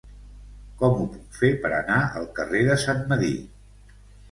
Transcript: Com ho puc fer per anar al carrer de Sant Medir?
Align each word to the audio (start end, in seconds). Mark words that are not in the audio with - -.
Com 0.79 0.95
ho 1.01 1.05
puc 1.17 1.37
fer 1.41 1.51
per 1.67 1.71
anar 1.81 1.99
al 2.23 2.27
carrer 2.41 2.65
de 2.71 2.81
Sant 2.87 3.07
Medir? 3.15 3.33